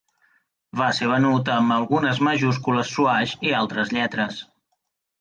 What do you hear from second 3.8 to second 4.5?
lletres.